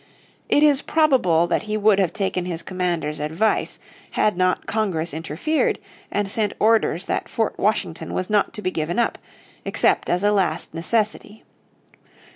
It 0.49 0.63
is 0.63 0.81
probably 0.81 1.45
that 1.49 1.63
he 1.69 1.77
would 1.77 1.99
have 1.99 2.11
taken 2.11 2.45
his 2.45 2.63
commander's 2.63 3.19
advice 3.19 3.77
had 4.13 4.35
not 4.35 4.65
Congress 4.65 5.13
interfered 5.13 5.77
and 6.09 6.27
sent 6.27 6.55
orders 6.59 7.05
that 7.05 7.29
Fort 7.29 7.59
Washington 7.59 8.11
was 8.15 8.27
not 8.27 8.51
to 8.55 8.63
be 8.63 8.71
given 8.71 8.97
up, 8.97 9.19
except 9.63 10.09
as 10.09 10.23
a 10.23 10.31
last 10.31 10.73
necessity. 10.73 11.43